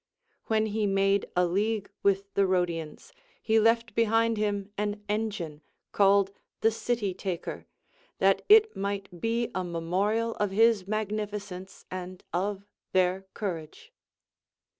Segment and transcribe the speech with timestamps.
[0.47, 6.31] When he made a league with the Rhodians, he left behind him an engine, called
[6.61, 7.67] the City Taker,
[8.17, 13.71] that it might be a memorial of his magnificence and of their cour AND GREAT
[13.75, 13.89] COMMANDERS.
[13.89, 13.97] 205 nge.